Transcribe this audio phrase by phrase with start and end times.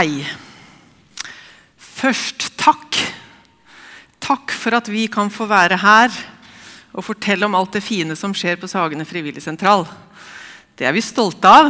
[0.00, 0.22] Hei.
[1.76, 2.96] Først takk.
[4.16, 6.14] Takk for at vi kan få være her
[6.96, 9.84] og fortelle om alt det fine som skjer på Sagene frivilligsentral.
[10.72, 11.68] Det er vi stolte av.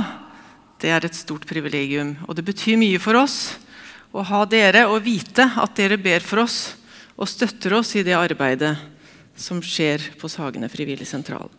[0.79, 2.13] Det er et stort privilegium.
[2.31, 3.57] Og det betyr mye for oss
[4.15, 6.61] å ha dere og vite at dere ber for oss
[7.17, 8.77] og støtter oss i det arbeidet
[9.35, 11.51] som skjer på Sagene frivilligsentral.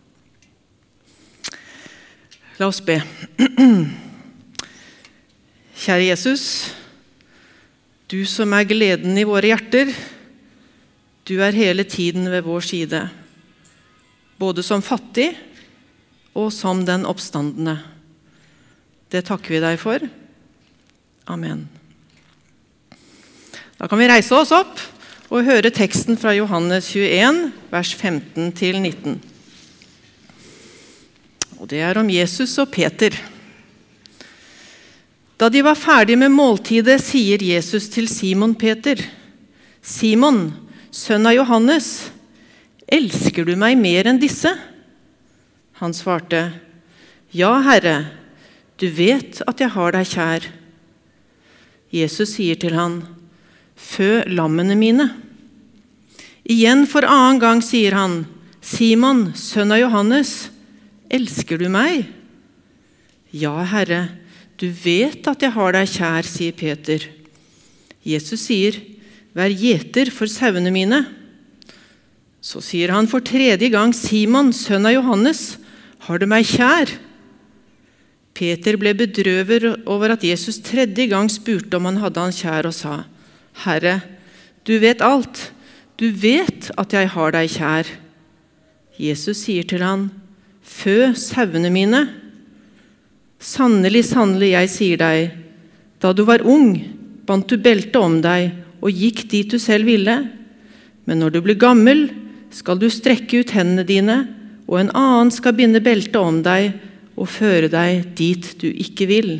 [2.56, 2.96] La oss be.
[5.82, 6.42] Kjære Jesus,
[8.06, 9.88] du som er gleden i våre hjerter,
[11.26, 13.00] du er hele tiden ved vår side,
[14.38, 15.32] både som fattig
[16.38, 17.80] og som den oppstandende.
[19.10, 20.06] Det takker vi deg for.
[21.26, 21.66] Amen.
[23.74, 24.78] Da kan vi reise oss opp
[25.34, 27.42] og høre teksten fra Johannes 21,
[27.74, 29.18] vers 15-19.
[31.58, 33.18] Og Det er om Jesus og Peter.
[35.42, 39.00] Da de var ferdig med måltidet, sier Jesus til Simon Peter.:
[39.82, 40.52] Simon,
[40.94, 41.88] sønn av Johannes,
[42.86, 44.52] elsker du meg mer enn disse?
[45.82, 46.44] Han svarte,
[47.34, 48.12] Ja, Herre,
[48.78, 50.46] du vet at jeg har deg kjær.
[51.90, 53.00] Jesus sier til han,
[53.74, 55.10] Fø lammene mine.
[56.46, 58.20] Igjen for annen gang sier han,
[58.62, 60.52] Simon, sønn av Johannes,
[61.10, 62.06] elsker du meg?
[63.34, 64.04] Ja, Herre,
[64.62, 67.08] du vet at jeg har deg kjær, sier Peter.
[68.06, 68.78] Jesus sier,
[69.32, 70.98] Vær gjeter for sauene mine.
[72.44, 75.56] Så sier han for tredje gang, Simon, sønn av Johannes,
[76.04, 76.92] har du meg kjær?
[78.36, 82.76] Peter ble bedrøvet over at Jesus tredje gang spurte om han hadde han kjær, og
[82.76, 82.94] sa,
[83.64, 84.00] Herre,
[84.68, 85.48] du vet alt,
[85.96, 87.88] du vet at jeg har deg kjær.
[89.00, 90.10] Jesus sier til han,
[90.62, 92.06] Fø sauene mine.
[93.42, 95.32] Sannelig, sannelig, jeg sier deg,
[95.98, 96.76] da du var ung,
[97.26, 100.14] bandt du beltet om deg og gikk dit du selv ville.
[101.06, 102.06] Men når du blir gammel,
[102.54, 104.18] skal du strekke ut hendene dine,
[104.70, 106.70] og en annen skal binde beltet om deg
[107.18, 109.32] og føre deg dit du ikke vil.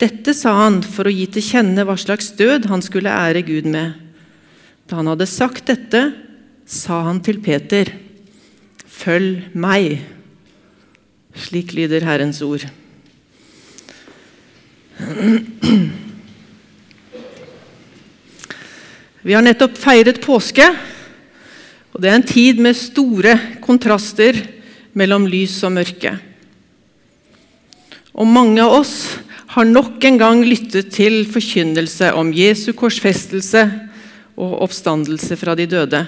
[0.00, 3.68] Dette sa han for å gi til kjenne hva slags død han skulle ære Gud
[3.70, 3.92] med.
[4.88, 6.06] Da han hadde sagt dette,
[6.64, 7.92] sa han til Peter,
[8.92, 10.02] Følg meg.
[11.32, 12.66] Slik lyder Herrens ord.
[19.22, 20.66] Vi har nettopp feiret påske,
[21.92, 24.36] og det er en tid med store kontraster
[24.98, 26.16] mellom lys og mørke.
[28.12, 28.96] Og mange av oss
[29.54, 33.64] har nok en gang lyttet til forkynnelse om Jesu korsfestelse
[34.36, 36.02] og oppstandelse fra de døde.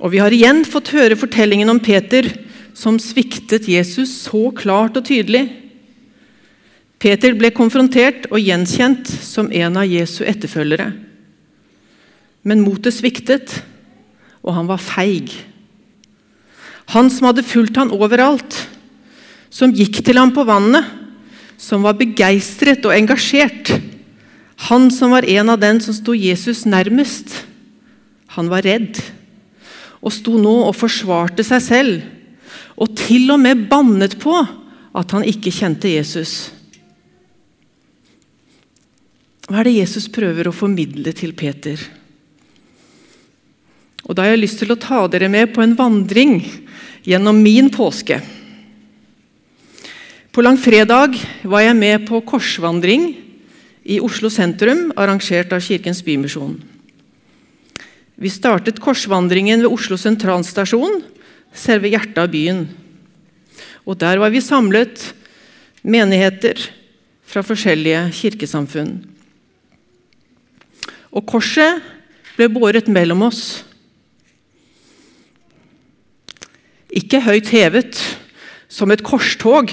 [0.00, 2.28] Og vi har igjen fått høre fortellingen om Peter
[2.76, 5.46] som sviktet Jesus så klart og tydelig.
[7.00, 10.90] Peter ble konfrontert og gjenkjent som en av Jesu etterfølgere.
[12.46, 13.62] Men motet sviktet,
[14.44, 15.32] og han var feig.
[16.92, 18.58] Han som hadde fulgt han overalt,
[19.50, 20.84] som gikk til ham på vannet,
[21.56, 23.72] som var begeistret og engasjert.
[24.68, 27.32] Han som var en av den som sto Jesus nærmest.
[28.36, 29.00] Han var redd
[30.04, 32.04] og sto nå og forsvarte seg selv
[32.76, 34.34] og til og med bannet på
[34.96, 36.52] at han ikke kjente Jesus.
[39.46, 41.80] Hva er det Jesus prøver å formidle til Peter?
[44.06, 46.40] Og Da har jeg lyst til å ta dere med på en vandring
[47.06, 48.20] gjennom min påske.
[50.30, 51.16] På langfredag
[51.48, 53.08] var jeg med på korsvandring
[53.86, 56.58] i Oslo sentrum, arrangert av Kirkens Bymisjon.
[58.16, 61.00] Vi startet korsvandringen ved Oslo sentralstasjon
[61.58, 62.66] selve hjertet av byen.
[63.86, 65.12] Og Der var vi samlet
[65.86, 66.58] menigheter
[67.26, 68.98] fra forskjellige kirkesamfunn.
[71.14, 71.82] Og korset
[72.36, 73.62] ble båret mellom oss.
[76.92, 77.98] Ikke høyt hevet,
[78.68, 79.72] som et korstog,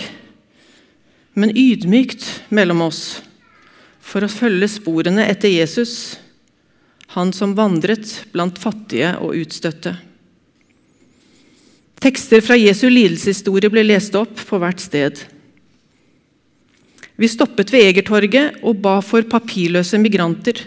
[1.34, 3.24] men ydmykt mellom oss
[4.04, 6.20] for å følge sporene etter Jesus,
[7.16, 9.96] han som vandret blant fattige og utstøtte.
[12.04, 15.22] Tekster fra Jesu lidelseshistorie ble lest opp på hvert sted.
[17.16, 20.58] Vi stoppet ved Egertorget og ba for papirløse migranter,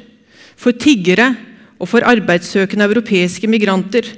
[0.56, 1.35] for tiggere
[1.77, 4.09] og for arbeidssøkende europeiske migranter,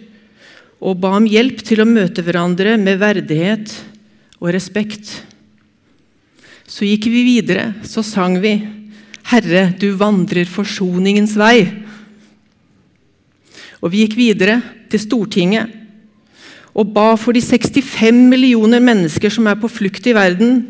[0.79, 3.73] og ba om hjelp til å møte hverandre med verdighet
[4.39, 5.11] og respekt.
[6.71, 8.61] Så gikk vi videre, så sang vi
[9.27, 11.83] 'Herre, du vandrer forsoningens vei'.
[13.83, 15.78] Og vi gikk videre til Stortinget
[16.79, 20.61] og ba for de 65 millioner mennesker som er på flukt i verden,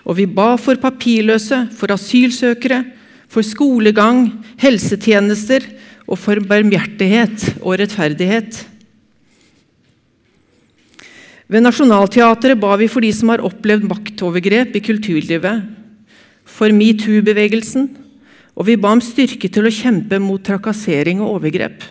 [0.00, 2.84] Og vi ba for papirløse, for asylsøkere,
[3.30, 5.66] for skolegang, helsetjenester
[6.08, 8.62] og for barmhjertighet og rettferdighet.
[11.50, 15.68] Ved Nationaltheatret ba vi for de som har opplevd maktovergrep i kulturlivet,
[16.46, 17.88] for metoo-bevegelsen,
[18.56, 21.82] og vi ba om styrke til å kjempe mot trakassering og overgrep.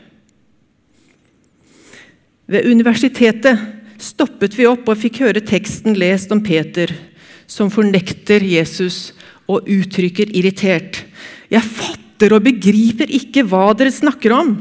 [2.50, 3.62] Ved universitetet
[4.02, 6.90] stoppet vi opp og fikk høre teksten lest om Peter,
[7.46, 9.12] som fornekter Jesus
[9.50, 11.04] og uttrykker irritert.
[11.50, 14.54] Jeg fatter og begriper ikke hva dere snakker om!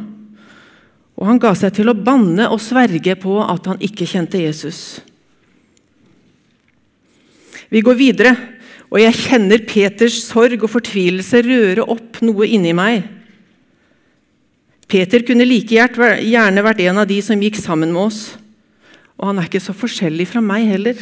[1.18, 5.00] Og han ga seg til å banne og sverge på at han ikke kjente Jesus.
[7.72, 8.36] Vi går videre,
[8.88, 13.02] og jeg kjenner Peters sorg og fortvilelse røre opp noe inni meg.
[14.88, 18.20] Peter kunne like gjerne vært en av de som gikk sammen med oss.
[19.20, 21.00] Og han er ikke så forskjellig fra meg heller.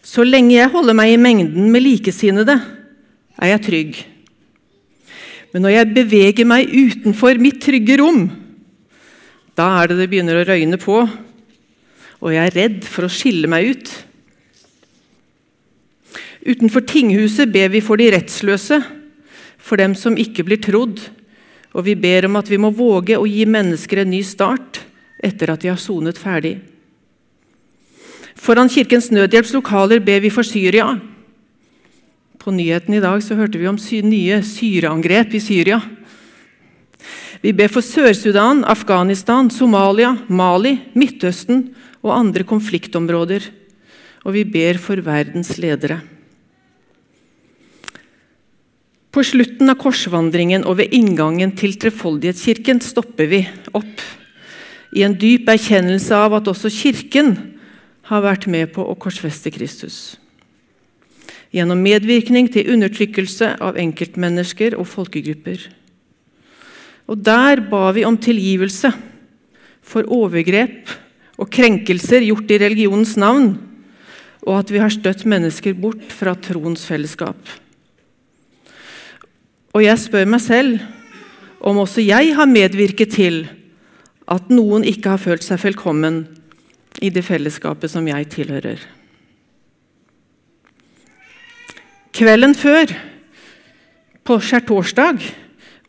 [0.00, 2.56] Så lenge jeg holder meg i mengden med likesinnede,
[3.40, 3.98] er jeg trygg.
[5.52, 8.22] Men når jeg beveger meg utenfor mitt trygge rom,
[9.58, 11.02] da er det det begynner å røyne på,
[12.20, 13.92] og jeg er redd for å skille meg ut.
[16.46, 18.80] Utenfor tinghuset ber vi for de rettsløse,
[19.60, 21.02] for dem som ikke blir trodd,
[21.70, 24.82] og vi ber om at vi må våge å gi mennesker en ny start
[25.22, 26.56] etter at de har sonet ferdig.
[28.40, 30.94] Foran Kirkens Nødhjelps lokaler ber vi for Syria.
[32.40, 35.80] På nyheten i dag så hørte vi om sy nye syreangrep i Syria.
[37.40, 41.68] Vi ber for Sør-Sudan, Afghanistan, Somalia, Mali, Midtøsten
[42.00, 43.44] og andre konfliktområder.
[44.24, 46.00] Og vi ber for verdens ledere.
[49.10, 53.40] På slutten av korsvandringen og ved inngangen til Trefoldighetskirken stopper vi
[53.74, 54.02] opp
[54.94, 57.34] i en dyp erkjennelse av at også Kirken
[58.10, 60.16] har vært med på å korsfeste Kristus.
[61.50, 65.64] Gjennom medvirkning til undertrykkelse av enkeltmennesker og folkegrupper.
[67.10, 68.92] Og der ba vi om tilgivelse
[69.82, 70.92] for overgrep
[71.40, 73.56] og krenkelser gjort i religionens navn,
[74.46, 77.38] og at vi har støtt mennesker bort fra troens fellesskap.
[79.70, 80.80] Og jeg spør meg selv
[81.60, 83.44] om også jeg har medvirket til
[84.30, 86.24] at noen ikke har følt seg velkommen
[87.00, 88.80] i det fellesskapet som jeg tilhører.
[92.10, 92.90] Kvelden før,
[94.26, 95.22] på skjærtorsdag,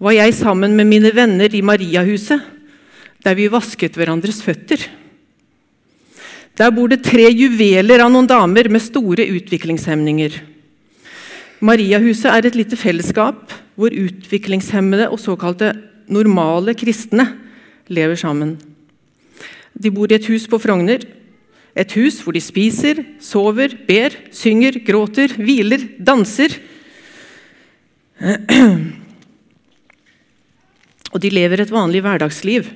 [0.02, 2.42] var jeg sammen med mine venner i Mariahuset,
[3.22, 4.86] der vi vasket hverandres føtter.
[6.58, 10.38] Der bor det tre juveler av noen damer med store utviklingshemninger.
[11.62, 15.76] Mariahuset er et lite fellesskap hvor utviklingshemmede og såkalte
[16.10, 17.28] normale kristne
[17.92, 18.56] lever sammen.
[19.78, 21.06] De bor i et hus på Frogner.
[21.78, 26.58] Et hus hvor de spiser, sover, ber, synger, gråter, hviler, danser.
[31.14, 32.68] Og de lever et vanlig hverdagsliv.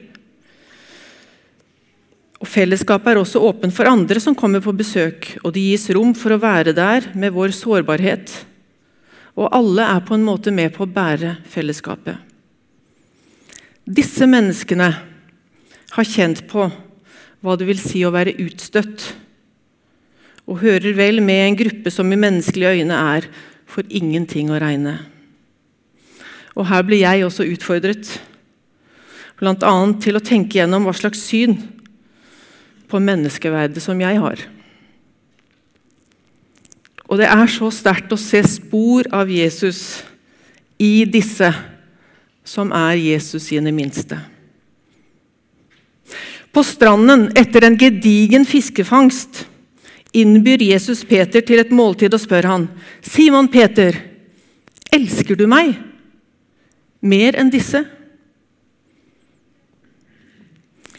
[2.37, 6.13] Og Fellesskapet er også åpent for andre som kommer på besøk, og det gis rom
[6.13, 8.45] for å være der med vår sårbarhet.
[9.35, 12.15] Og alle er på en måte med på å bære fellesskapet.
[13.85, 14.87] Disse menneskene
[15.95, 16.69] har kjent på
[17.45, 19.11] hva det vil si å være utstøtt,
[20.45, 23.27] og hører vel med en gruppe som i menneskelige øyne er
[23.69, 24.97] for ingenting å regne.
[26.55, 28.09] Og her blir jeg også utfordret,
[29.39, 29.73] bl.a.
[30.01, 31.57] til å tenke gjennom hva slags syn
[32.89, 34.45] på menneskeverdet som jeg har.
[37.05, 40.03] Og det er så sterkt å se spor av Jesus
[40.81, 41.51] i disse
[42.45, 44.17] som er Jesus sine minste.
[46.53, 49.43] På stranden etter en gedigen fiskefangst
[50.15, 52.69] innbyr Jesus Peter til et måltid og spør han,
[53.01, 53.91] 'Simon Peter,
[54.93, 55.75] elsker du meg?'
[57.05, 57.83] mer enn disse?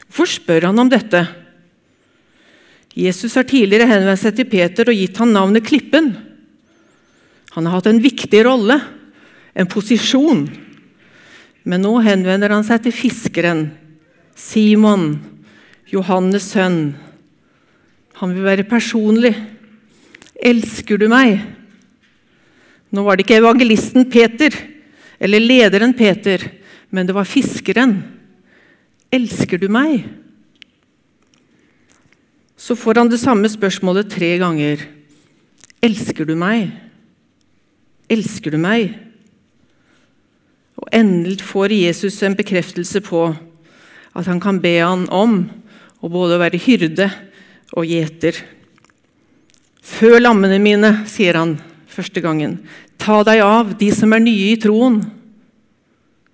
[0.07, 1.27] Hvorfor spør han om dette?
[2.97, 6.15] Jesus har tidligere henvendt seg til Peter og gitt han navnet Klippen.
[7.53, 8.79] Han har hatt en viktig rolle,
[9.53, 10.47] en posisjon.
[11.69, 13.67] Men nå henvender han seg til fiskeren,
[14.37, 15.11] Simon,
[15.93, 16.81] Johannes' sønn.
[18.21, 19.35] Han vil være personlig.
[20.37, 21.41] Elsker du meg?
[22.93, 24.55] Nå var det ikke evangelisten Peter
[25.21, 26.41] eller lederen Peter,
[26.93, 27.99] men det var fiskeren.
[29.12, 30.05] Elsker du meg?
[32.57, 34.81] Så får han det samme spørsmålet tre ganger.
[35.85, 36.73] Elsker du meg?
[38.09, 38.95] Elsker du meg?
[40.81, 43.29] Og endelig får Jesus en bekreftelse på
[44.17, 45.39] at han kan be han om
[46.01, 47.11] å både være hyrde
[47.77, 48.39] og gjeter.
[49.85, 51.57] Fø lammene mine, sier han
[51.93, 52.59] første gangen.
[53.01, 55.03] Ta deg av de som er nye i troen.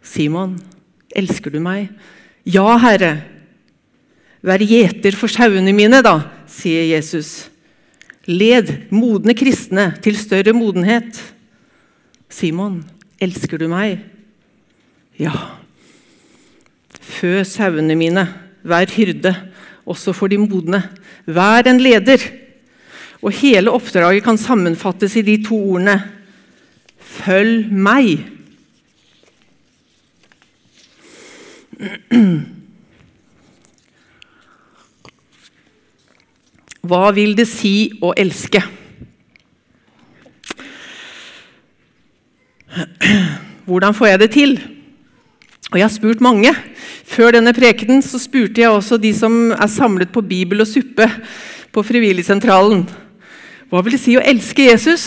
[0.03, 0.57] Simon,
[1.15, 1.91] elsker du meg?
[2.49, 3.13] Ja, Herre.
[4.43, 6.17] Vær gjeter for sauene mine, da,
[6.51, 7.49] sier Jesus.
[8.27, 11.19] Led modne kristne til større modenhet.
[12.33, 12.81] Simon,
[13.23, 14.01] elsker du meg?
[15.19, 15.33] Ja.
[17.03, 18.27] Fø sauene mine,
[18.67, 19.35] vær hyrde,
[19.87, 20.83] også for de modne.
[21.27, 22.19] Vær en leder.
[23.23, 26.01] Og hele oppdraget kan sammenfattes i de to ordene
[27.13, 28.27] Følg meg.
[36.83, 38.59] Hva vil det si å elske?
[43.69, 44.57] Hvordan får jeg det til?
[45.71, 46.51] Og Jeg har spurt mange.
[47.07, 51.07] Før denne prekenen så spurte jeg også de som er samlet på Bibel og suppe
[51.73, 52.83] på Frivilligsentralen.
[53.71, 55.07] Hva vil det si å elske Jesus?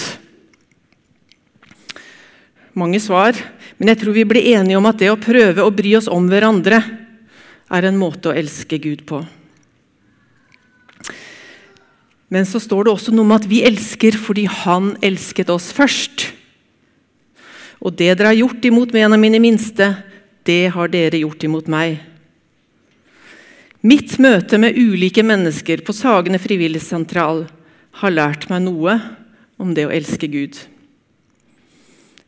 [2.75, 3.35] Mange svar,
[3.77, 6.31] men jeg tror vi blir enige om at det å prøve å bry oss om
[6.31, 6.79] hverandre
[7.67, 9.25] er en måte å elske Gud på.
[12.35, 16.33] Men så står det også noe om at vi elsker fordi Han elsket oss først.
[17.79, 19.93] Og det dere har gjort imot en av mine minste,
[20.43, 22.01] det har dere gjort imot meg.
[23.85, 27.45] Mitt møte med ulike mennesker på Sagene frivilligsentral
[28.01, 28.97] har lært meg noe
[29.61, 30.57] om det å elske Gud.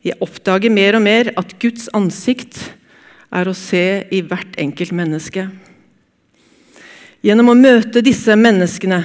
[0.05, 2.61] Jeg oppdager mer og mer at Guds ansikt
[3.33, 5.49] er å se i hvert enkelt menneske.
[7.27, 9.01] Gjennom å møte disse menneskene,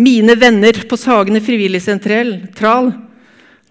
[0.00, 2.38] mine venner på Sagene frivilligsentral,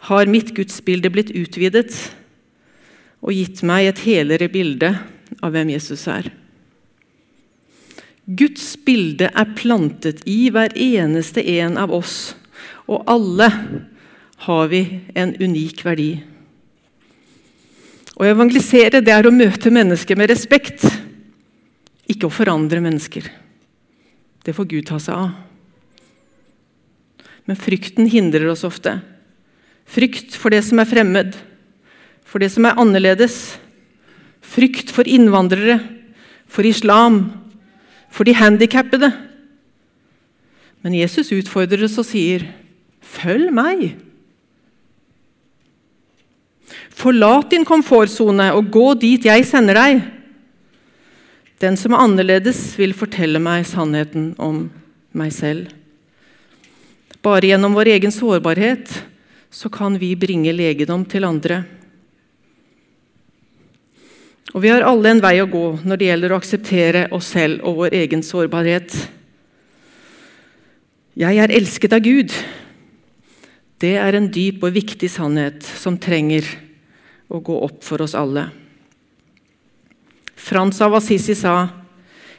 [0.06, 1.90] har mitt gudsbilde blitt utvidet
[3.26, 4.92] og gitt meg et helere bilde
[5.42, 6.30] av hvem Jesus er.
[8.28, 12.36] Guds bilde er plantet i hver eneste en av oss,
[12.86, 13.50] og alle
[14.46, 14.84] har vi
[15.18, 16.12] en unik verdi.
[18.14, 20.86] Å evangelisere det er å møte mennesker med respekt,
[22.06, 23.26] ikke å forandre mennesker.
[24.48, 25.32] Det får Gud ta seg av.
[27.48, 28.94] Men frykten hindrer oss ofte.
[29.88, 31.36] Frykt for det som er fremmed,
[32.28, 33.58] for det som er annerledes.
[34.40, 35.82] Frykt for innvandrere,
[36.48, 37.26] for islam,
[38.08, 39.12] for de handikappede.
[40.80, 42.48] Men Jesus utfordrer oss og sier,
[43.04, 43.96] 'Følg meg'.
[46.96, 50.17] Forlat din komfortsone og gå dit jeg sender deg.
[51.58, 54.68] Den som er annerledes, vil fortelle meg sannheten om
[55.18, 55.72] meg selv.
[57.26, 58.92] Bare gjennom vår egen sårbarhet
[59.50, 61.64] så kan vi bringe legedom til andre.
[64.54, 67.66] Og Vi har alle en vei å gå når det gjelder å akseptere oss selv
[67.68, 68.94] og vår egen sårbarhet.
[71.18, 72.32] Jeg er elsket av Gud.
[73.82, 76.46] Det er en dyp og viktig sannhet som trenger
[77.28, 78.48] å gå opp for oss alle.
[80.38, 81.70] Frans av Assisi sa,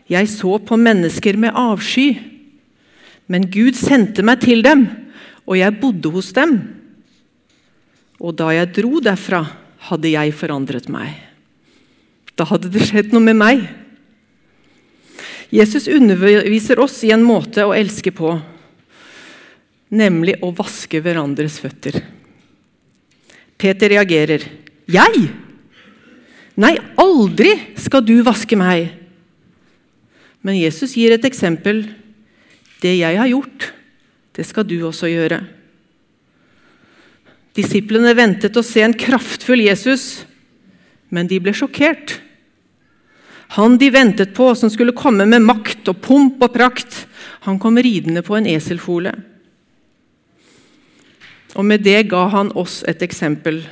[0.09, 2.17] 'Jeg så på mennesker med avsky,
[3.29, 4.89] men Gud sendte meg til dem,
[5.47, 6.63] og jeg bodde hos dem.'
[8.21, 9.45] Og da jeg dro derfra,
[9.79, 11.15] hadde jeg forandret meg.
[12.35, 13.69] Da hadde det skjedd noe med meg.
[15.51, 18.33] Jesus underviser oss i en måte å elske på,
[19.91, 22.03] nemlig å vaske hverandres føtter.
[23.59, 24.43] Peter reagerer.
[24.87, 25.48] 'Jeg?
[26.59, 28.91] Nei, aldri skal du vaske meg.'
[30.43, 31.87] Men Jesus gir et eksempel.
[32.81, 33.73] 'Det jeg har gjort,
[34.35, 35.47] det skal du også gjøre.'
[37.55, 40.25] Disiplene ventet å se en kraftfull Jesus,
[41.11, 42.21] men de ble sjokkert.
[43.57, 47.07] Han de ventet på, som skulle komme med makt og pomp og prakt,
[47.49, 49.15] han kom ridende på en eselfole.
[51.57, 53.63] Og med det ga han oss et eksempel.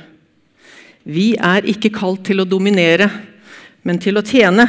[1.07, 3.07] Vi er ikke kalt til å dominere,
[3.87, 4.65] men til å tjene.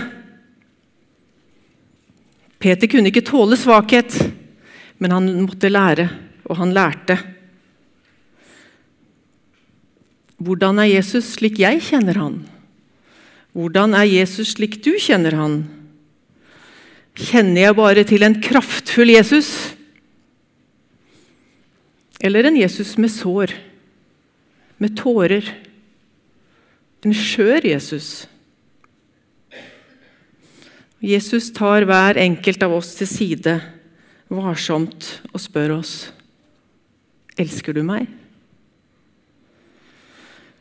[2.62, 4.14] Peter kunne ikke tåle svakhet,
[5.02, 6.06] men han måtte lære,
[6.46, 7.18] og han lærte.
[10.38, 12.38] Hvordan er Jesus slik jeg kjenner han?
[13.58, 15.64] Hvordan er Jesus slik du kjenner han?
[17.18, 19.72] Kjenner jeg bare til en kraftfull Jesus?
[22.22, 23.58] Eller en Jesus med sår,
[24.78, 25.50] med tårer?
[27.06, 28.26] En skjør Jesus?
[30.98, 33.58] Jesus tar hver enkelt av oss til side
[34.28, 35.92] varsomt og spør oss
[37.38, 38.08] Elsker du meg?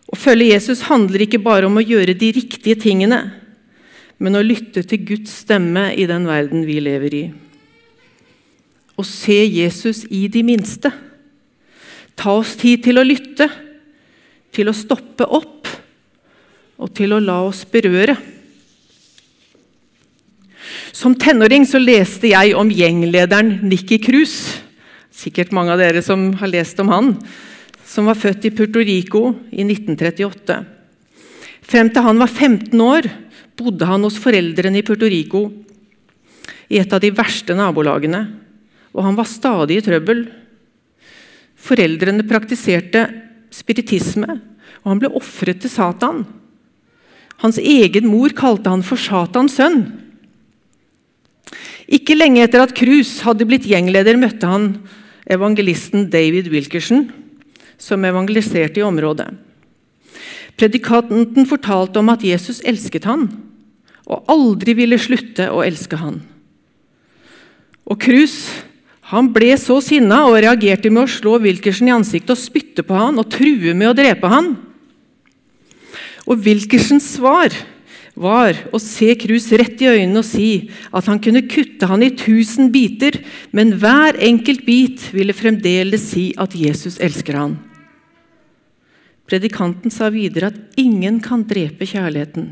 [0.07, 3.17] Å følge Jesus handler ikke bare om å gjøre de riktige tingene,
[4.21, 7.23] men å lytte til Guds stemme i den verden vi lever i.
[8.93, 10.93] Å se Jesus i de minste,
[12.17, 13.45] Ta oss tid til å lytte,
[14.49, 15.56] til å stoppe opp
[16.77, 18.15] og til å la oss berøre.
[20.93, 24.57] Som tenåring så leste jeg om gjenglederen Nikki Cruz.
[25.13, 27.13] Sikkert mange av dere som har lest om han.
[27.87, 30.57] Som var født i Puerto Rico i 1938.
[31.67, 33.07] Frem til han var 15 år,
[33.57, 35.47] bodde han hos foreldrene i Puerto Rico
[36.69, 38.21] i et av de verste nabolagene,
[38.91, 40.25] og han var stadig i trøbbel.
[41.67, 43.05] Foreldrene praktiserte
[43.53, 44.39] spiritisme,
[44.83, 46.23] og han ble ofret til Satan.
[47.43, 49.83] Hans egen mor kalte han for Satans sønn.
[51.87, 54.71] Ikke lenge etter at Cruz hadde blitt gjengleder, møtte han
[55.29, 57.07] evangelisten David Wilkerson,
[57.79, 59.29] som evangeliserte i området.
[60.57, 63.27] Predikanten fortalte om at Jesus elsket han,
[64.07, 66.21] og aldri ville slutte å elske han.
[67.87, 68.39] Og Cruz
[69.13, 72.97] han ble så sinna og reagerte med å slå Wilkerson i ansiktet og spytte på
[72.97, 74.49] han og true med å drepe han.
[76.27, 77.55] Og Wilkersens svar
[78.17, 82.11] var å se Cruz rett i øynene og si at han kunne kutte han i
[82.17, 83.19] tusen biter,
[83.55, 87.55] men hver enkelt bit ville fremdeles si at Jesus elsker han.
[89.27, 92.51] Predikanten sa videre at ingen kan drepe kjærligheten,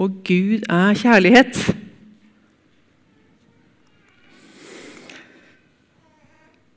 [0.00, 1.58] og Gud er kjærlighet.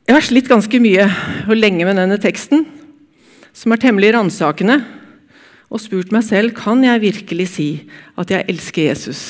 [0.08, 1.06] Jeg har slitt ganske mye
[1.48, 2.66] og lenge med denne teksten,
[3.58, 4.82] som er temmelig ransakende
[5.68, 7.70] og spurt meg selv kan jeg virkelig si
[8.20, 9.22] at jeg elsker Jesus.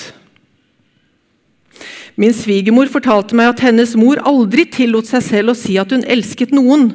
[2.18, 6.06] Min svigermor fortalte meg at hennes mor aldri tillot seg selv å si at hun
[6.10, 6.90] elsket noen,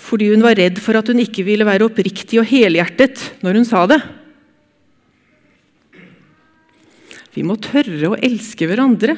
[0.00, 3.68] fordi hun var redd for at hun ikke ville være oppriktig og helhjertet når hun
[3.68, 4.00] sa det.
[7.34, 9.16] Vi må tørre å elske hverandre.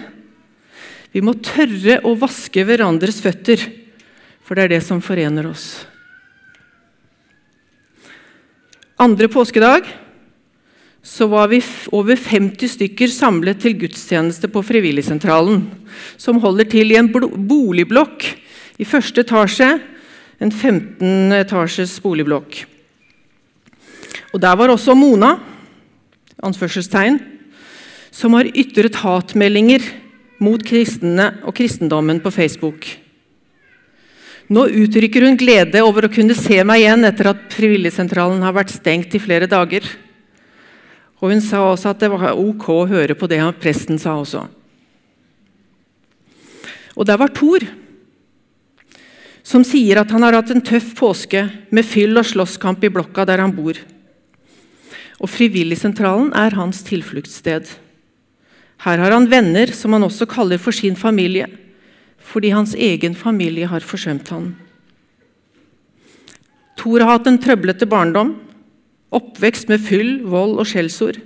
[1.12, 3.60] Vi må tørre å vaske hverandres føtter,
[4.42, 5.84] for det er det som forener oss.
[8.96, 9.84] Andre påskedag
[11.02, 11.58] så var vi
[11.92, 15.66] over 50 stykker samlet til gudstjeneste på Frivilligsentralen,
[16.16, 18.24] som holder til i en boligblokk
[18.80, 19.68] i første etasje.
[20.40, 22.64] En 15 etasjes boligblokk.
[24.32, 25.36] Og Der var også Mona,
[26.42, 27.20] anførselstegn,
[28.10, 29.84] som har ytret hatmeldinger
[30.40, 32.88] mot kristne og kristendommen på Facebook.
[34.46, 38.76] Nå uttrykker hun glede over å kunne se meg igjen etter at Frivilligsentralen har vært
[38.76, 39.82] stengt i flere dager.
[41.18, 44.44] Og Hun sa også at det var ok å høre på det presten sa også.
[46.96, 47.64] Og der var Thor,
[49.42, 51.42] som sier at han har hatt en tøff påske
[51.74, 53.76] med fyll og slåsskamp i blokka der han bor.
[55.18, 57.66] Og Frivilligsentralen er hans tilfluktssted.
[58.86, 61.48] Her har han venner som han også kaller for sin familie
[62.26, 64.50] fordi hans egen familie har forsømt han.
[66.76, 68.34] Thor har hatt en trøblete barndom,
[69.14, 71.20] oppvekst med fyll, vold og skjellsord.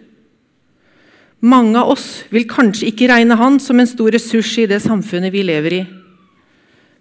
[1.41, 5.33] Mange av oss vil kanskje ikke regne han som en stor ressurs i det samfunnet
[5.33, 5.85] vi lever i.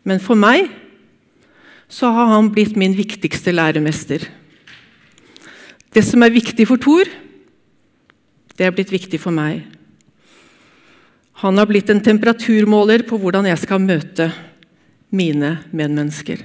[0.07, 0.69] Men for meg
[1.91, 4.23] så har han blitt min viktigste læremester.
[5.91, 7.09] Det som er viktig for Thor,
[8.55, 9.65] det er blitt viktig for meg.
[11.39, 14.27] Han har blitt en temperaturmåler på hvordan jeg skal møte
[15.15, 16.41] mine medmennesker.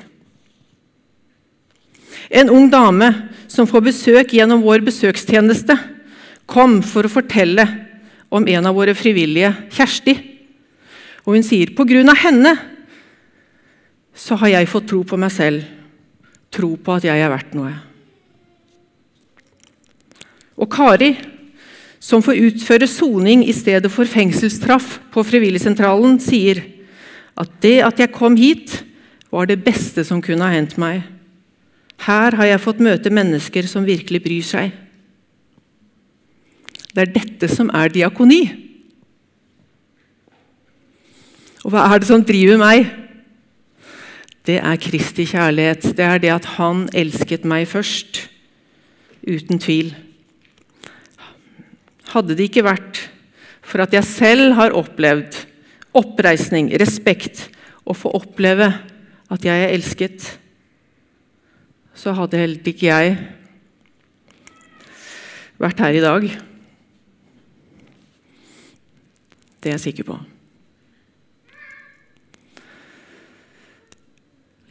[2.31, 3.09] En ung dame
[3.51, 5.77] som får besøk gjennom vår besøkstjeneste,
[6.47, 7.65] kom for å fortelle
[8.35, 10.15] om en av våre frivillige, Kjersti.
[11.25, 12.55] Og hun sier på grunn av henne
[14.15, 15.67] så har jeg fått tro på meg selv,
[16.55, 17.73] tro på at jeg er verdt noe.
[20.55, 21.17] Og Kari
[22.05, 26.61] som får utføre soning i stedet for fengselsstraff på Frivilligsentralen, sier
[27.41, 28.83] at det at jeg kom hit,
[29.33, 31.03] var det beste som kunne ha hendt meg.
[32.05, 34.75] Her har jeg fått møte mennesker som virkelig bryr seg.
[36.95, 38.43] Det er dette som er diakoni.
[41.65, 42.93] Og hva er det som driver meg?
[44.45, 45.95] Det er Kristi kjærlighet.
[45.97, 48.27] Det er det at Han elsket meg først.
[49.25, 49.95] Uten tvil.
[52.15, 53.03] Hadde det ikke vært
[53.65, 55.41] for at jeg selv har opplevd
[55.95, 57.49] oppreisning, respekt,
[57.85, 58.71] og få oppleve
[59.33, 60.27] at jeg er elsket,
[61.95, 63.17] så hadde heller ikke jeg
[65.61, 66.27] vært her i dag.
[69.63, 70.19] Det er jeg sikker på.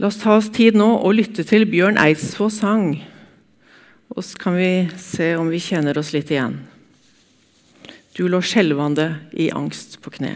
[0.02, 2.98] La oss ta oss tid nå og lytte til Bjørn Eidsvågs sang.
[4.14, 6.60] Og så kan vi se om vi kjenner oss litt igjen.
[8.14, 10.36] Du lå skjelvende i angst på kne.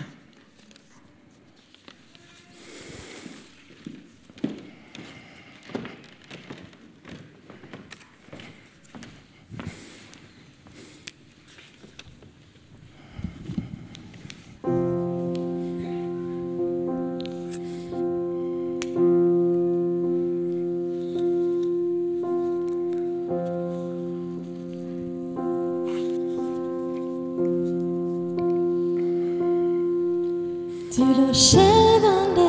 [31.28, 32.48] Lå skjelvende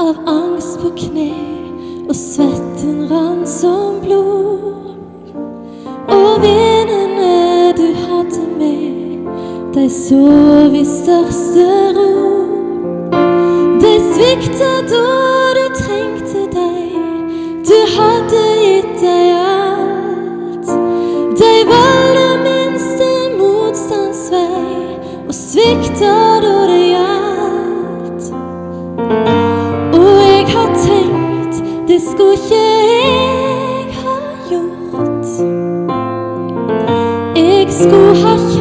[0.00, 1.32] av angst på kne,
[2.08, 4.96] og svetten rann som blod.
[6.08, 9.28] Og vennene du hadde med,
[9.74, 11.31] de sov i største
[31.92, 34.14] det skulle ikke jeg ha
[34.50, 35.26] gjort.
[37.36, 38.51] Jeg skulle ha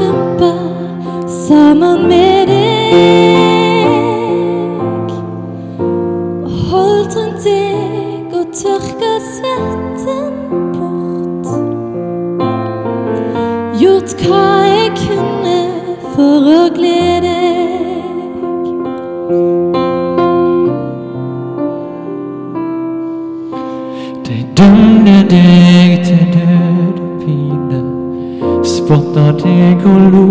[29.81, 30.27] deg og lo.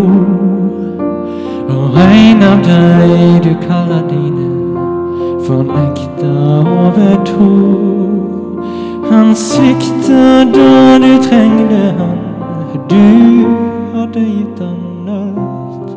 [1.69, 4.47] Og en av deg du kaller dine,
[5.45, 7.51] fornekta overtro.
[9.11, 12.17] Han svikta da du trengte han,
[12.87, 12.95] du
[13.93, 15.91] hadde gitt han alt.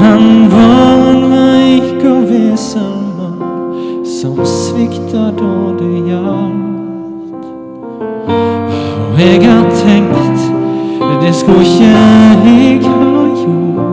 [0.00, 7.46] Han var en veik og vesel mann, som svikta da det gjaldt.
[8.26, 10.05] Og jeg har tenkt
[11.22, 13.86] det skulle ikke jeg ha gjort.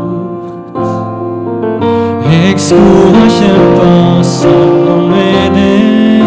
[2.31, 6.23] Jeg skulle ha kjempa sammen med deg.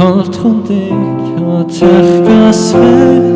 [0.00, 0.92] Alt rundt deg
[1.38, 3.29] har tørka svetten